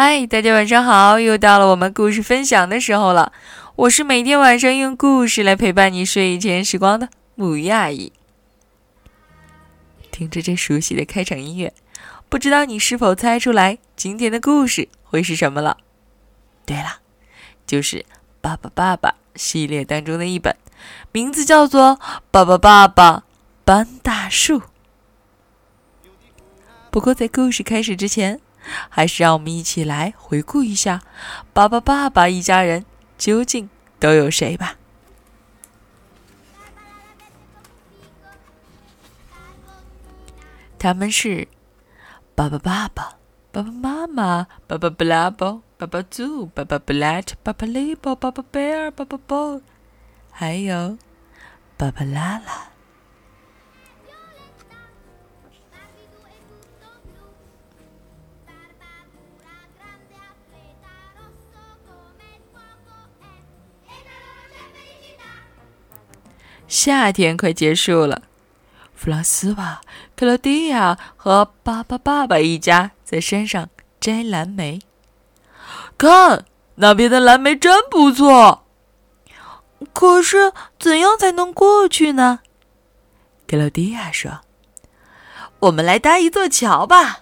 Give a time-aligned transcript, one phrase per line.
[0.00, 1.18] 嗨，大家晚上好！
[1.18, 3.32] 又到了我们故事分享的时候了。
[3.74, 8.12] 我是每天晚上用故事来陪伴你睡前时光的木鱼阿姨。
[10.12, 11.74] 听着这熟悉的开场音乐，
[12.28, 15.78] 不知道你是否猜出来今天的故事会是什么了？
[16.64, 17.00] 对了，
[17.66, 17.96] 就是
[18.40, 20.54] 《爸爸爸爸》系列当中的一本，
[21.10, 21.98] 名字叫做
[22.30, 23.24] 《爸爸爸爸
[23.64, 24.60] 搬大树》。
[26.92, 28.40] 不过在故事开始之前，
[28.88, 31.02] 还是让我们一起来回顾一下
[31.52, 32.84] 巴巴爸爸一家人
[33.16, 33.68] 究竟
[33.98, 34.76] 都有谁吧。
[40.78, 41.48] 他们是
[42.36, 43.16] 巴巴爸爸、
[43.50, 49.60] 巴巴妈妈、巴巴布拉伯、巴巴猪、巴巴布拉特、巴巴利伯、巴巴贝尔、巴巴波，
[50.30, 50.96] 还有
[51.76, 52.68] 巴巴拉拉。
[66.68, 68.22] 夏天快结束了，
[68.94, 69.80] 弗朗斯瓦、
[70.14, 74.80] 克罗地亚和巴巴爸爸一家在山上摘蓝莓。
[75.96, 76.44] 看，
[76.74, 78.66] 那边的蓝莓真不错。
[79.94, 82.40] 可是，怎样才能过去呢？
[83.46, 84.40] 克罗地亚说
[85.60, 87.20] ：“我们来搭一座桥吧。”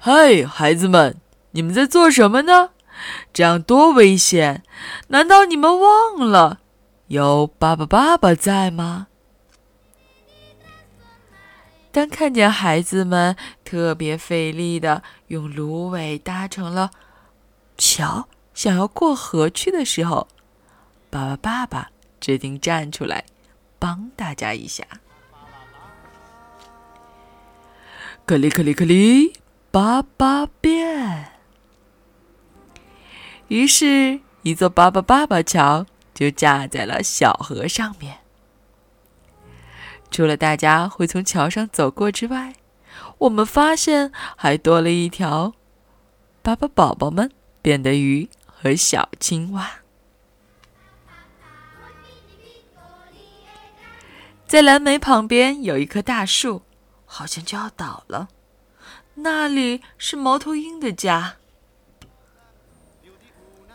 [0.00, 1.16] 嗨，孩子们，
[1.52, 2.70] 你们在做什么呢？
[3.32, 4.62] 这样多危险！
[5.08, 6.60] 难道你们忘了
[7.08, 9.06] 有爸爸爸爸在吗？
[11.90, 16.90] 当看见孩子们特别费力的用芦苇搭成了
[17.76, 20.28] 桥，想要过河去的时候，
[21.10, 23.24] 爸爸爸爸决定站出来
[23.78, 24.84] 帮大家一下。
[28.26, 29.32] 克里克里克里，
[29.70, 31.37] 爸爸变。
[33.48, 38.18] 于是，一座巴巴爸爸桥就架在了小河上面。
[40.10, 42.54] 除了大家会从桥上走过之外，
[43.16, 45.54] 我们发现还多了一条
[46.42, 47.32] 巴巴宝宝们
[47.62, 49.80] 变的鱼和小青蛙。
[54.46, 56.62] 在蓝莓旁边有一棵大树，
[57.06, 58.28] 好像就要倒了。
[59.14, 61.37] 那里是猫头鹰的家。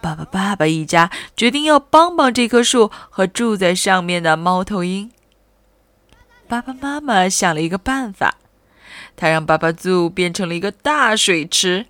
[0.00, 5.10] 爸爸、爸爸一家决定要帮帮这棵树和住在上面的猫头鹰。
[6.48, 8.36] 爸爸妈妈想了一个办法，
[9.14, 11.86] 他让爸爸猪变成了一个大水池，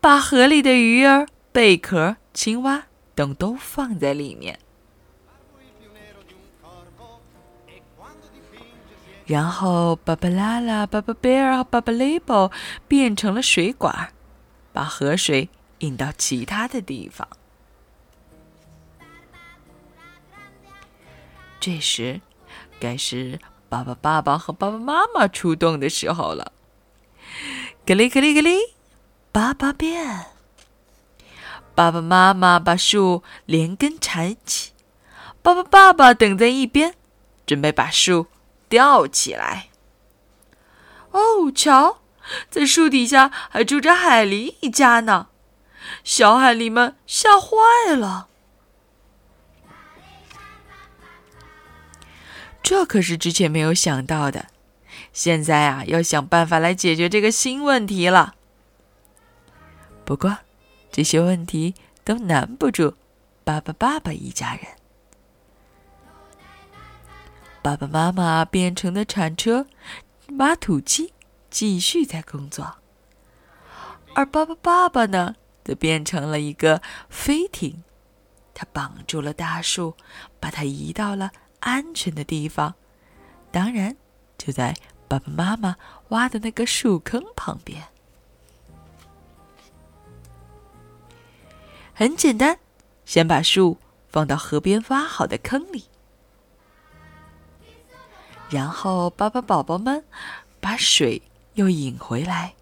[0.00, 4.58] 把河里的鱼儿、贝壳、青蛙等都放在里面。
[9.24, 12.50] 然后，巴巴拉拉、巴巴贝尔和巴巴雷波
[12.88, 14.12] 变成了水管，
[14.72, 15.48] 把河水。
[15.80, 17.28] 引到其他的地方。
[21.58, 22.22] 这时，
[22.78, 26.52] 该是爸爸、爸爸和爸爸妈妈出动的时候了。
[27.86, 28.56] 格里格里格里，
[29.30, 30.26] 爸爸变。
[31.74, 34.72] 爸爸妈妈把树连根缠起，
[35.42, 36.94] 爸爸、爸爸等在一边，
[37.46, 38.26] 准备把树
[38.68, 39.68] 吊起来。
[41.10, 42.00] 哦，瞧，
[42.50, 45.28] 在树底下还住着海狸一家呢。
[46.04, 48.28] 小海狸们吓坏了，
[52.62, 54.46] 这可是之前没有想到的。
[55.12, 58.34] 现在啊，要想办法来解决这个新问题了。
[60.04, 60.38] 不过，
[60.92, 61.74] 这些问题
[62.04, 62.94] 都难不住
[63.44, 64.62] 爸爸、爸爸一家人。
[67.62, 69.66] 爸爸妈妈变成的铲车、
[70.38, 71.12] 挖土机
[71.50, 72.76] 继续在工作，
[74.14, 75.36] 而爸爸、爸爸呢？
[75.70, 77.84] 就变成了一个飞艇，
[78.52, 79.94] 它绑住了大树，
[80.40, 82.74] 把它移到了安全的地方。
[83.52, 83.96] 当然，
[84.36, 84.74] 就在
[85.06, 85.76] 爸爸妈妈
[86.08, 87.86] 挖的那个树坑旁边。
[91.94, 92.58] 很简单，
[93.04, 93.78] 先把树
[94.08, 95.84] 放到河边挖好的坑里，
[98.48, 100.04] 然后爸爸宝宝们
[100.60, 101.22] 把水
[101.54, 102.54] 又引回来。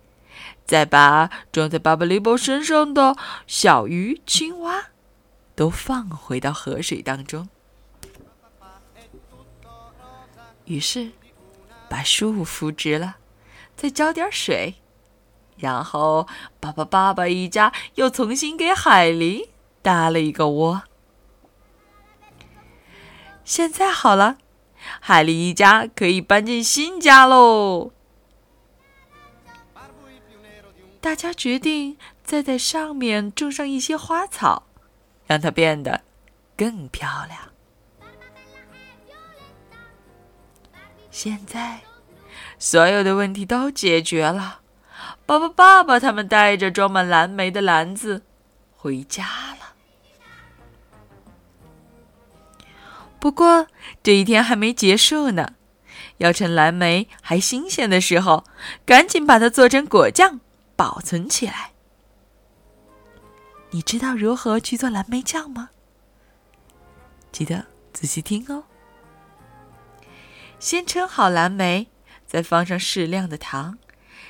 [0.68, 3.16] 再把装在巴巴利波身上的
[3.46, 4.88] 小鱼、青蛙
[5.56, 7.48] 都放回到河水当中。
[10.66, 11.12] 于是，
[11.88, 13.16] 把树扶直了，
[13.74, 14.74] 再浇点水，
[15.56, 16.28] 然后
[16.60, 19.48] 爸爸、爸爸一家又重新给海狸
[19.80, 20.82] 搭了一个窝。
[23.42, 24.36] 现在好了，
[25.00, 27.92] 海狸一家可以搬进新家喽。
[31.00, 34.64] 大家决定再在上面种上一些花草，
[35.26, 36.02] 让它变得
[36.56, 37.38] 更漂亮。
[41.10, 41.80] 现在，
[42.58, 44.60] 所有的问题都解决了。
[45.24, 48.22] 爸爸、爸爸他们带着装满蓝莓的篮子
[48.76, 49.74] 回家了。
[53.20, 53.66] 不过，
[54.02, 55.54] 这一天还没结束呢，
[56.18, 58.44] 要趁蓝莓还新鲜的时候，
[58.86, 60.40] 赶紧把它做成果酱，
[60.78, 61.72] 保存起来。
[63.70, 65.70] 你知道如何去做蓝莓酱吗？
[67.32, 68.62] 记得仔细听哦。
[70.60, 71.88] 先称好蓝莓，
[72.26, 73.76] 再放上适量的糖，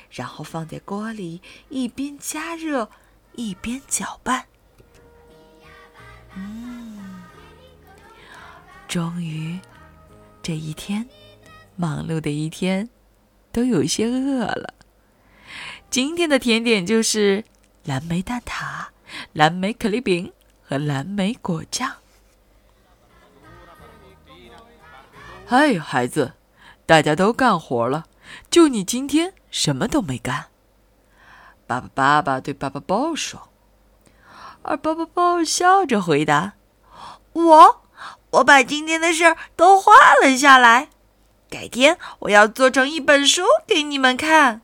[0.09, 2.89] 然后放在锅里，一边加热
[3.33, 4.47] 一边搅拌。
[6.33, 7.23] 嗯，
[8.87, 9.59] 终于，
[10.41, 11.07] 这一天，
[11.75, 12.89] 忙碌的一天，
[13.51, 14.73] 都有些饿了。
[15.89, 17.43] 今天的甜点就是
[17.83, 18.85] 蓝莓蛋挞、
[19.33, 20.31] 蓝莓可丽饼
[20.61, 21.91] 和蓝莓果酱。
[25.47, 26.33] 嗨，孩子，
[26.85, 28.05] 大家都干活了，
[28.51, 30.45] 就你今天什么都没干。
[31.65, 33.49] 爸爸爸爸对爸爸豹说，
[34.61, 36.53] 而爸爸豹笑着回答
[37.33, 37.81] ：“我，
[38.29, 39.91] 我把今天的事儿都画
[40.21, 40.89] 了下来，
[41.49, 44.61] 改天我要做成一本书给你们看。”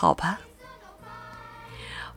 [0.00, 0.40] 好吧。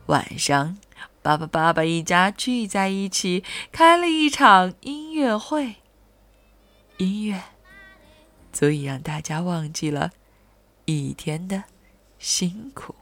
[0.06, 0.78] 晚上。
[1.20, 5.76] 爸爸、爸爸一家聚在一起，开了一场音乐会。
[6.98, 7.42] 音乐
[8.52, 10.10] 足以让大家忘记了
[10.84, 11.64] 一天的
[12.18, 12.94] 辛苦。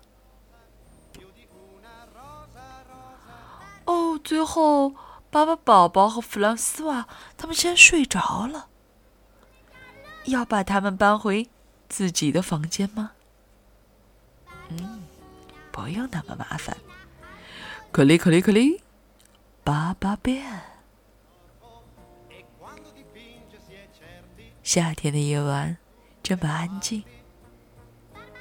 [3.87, 4.95] 哦，最后，
[5.31, 8.69] 爸爸宝宝和弗朗斯瓦他们先睡着了。
[10.27, 11.49] 要把他们搬回
[11.89, 13.13] 自己的房间吗？
[15.73, 16.77] 嗯，不用那么麻烦。
[17.91, 18.83] 可里可里可里，
[19.65, 20.45] 爸爸变。
[24.63, 25.77] 夏天的夜晚
[26.23, 27.03] 这么安静，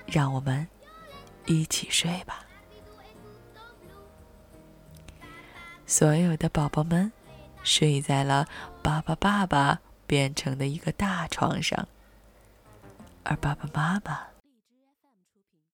[0.05, 0.67] 让我们
[1.45, 2.45] 一起睡吧。
[5.87, 7.11] 所有的宝宝们
[7.63, 8.47] 睡在了
[8.81, 11.87] 爸爸爸爸变成的一个大床上，
[13.23, 14.21] 而爸爸妈妈